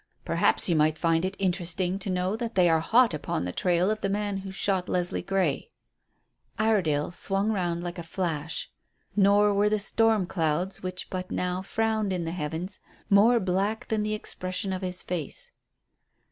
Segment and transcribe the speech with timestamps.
[0.25, 3.91] "Perhaps you might find it interesting to know that they are hot upon the trail
[3.91, 5.69] of the man who shot Leslie Grey."
[6.57, 8.71] Iredale swung round like a flash.
[9.15, 12.79] Nor were the storm clouds which but now frowned in the heavens
[13.11, 15.51] more black than the expression of his face.